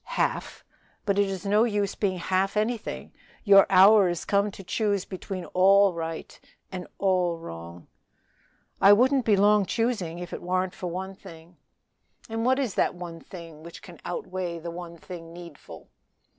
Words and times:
"Half! 0.17 0.65
but 1.05 1.19
it 1.19 1.27
is 1.29 1.45
no 1.45 1.63
use 1.63 1.93
being 1.93 2.17
half 2.17 2.57
anything; 2.57 3.13
your 3.43 3.67
hour 3.69 4.09
is 4.09 4.25
come 4.25 4.49
to 4.49 4.63
choose 4.63 5.05
between 5.05 5.45
all 5.53 5.93
right 5.93 6.39
and 6.71 6.87
all 6.97 7.37
wrong." 7.37 7.85
"I 8.81 8.93
wouldn't 8.93 9.25
be 9.25 9.37
long 9.37 9.63
choosing 9.67 10.17
if 10.17 10.33
it 10.33 10.41
warn't 10.41 10.73
for 10.73 10.87
one 10.87 11.13
thing." 11.13 11.57
"And 12.27 12.43
what 12.47 12.57
is 12.57 12.73
that 12.73 12.95
one 12.95 13.19
thing 13.21 13.61
which 13.61 13.83
can 13.83 13.99
outweigh 14.03 14.57
the 14.57 14.71
one 14.71 14.97
thing 14.97 15.33
needful?" 15.33 15.87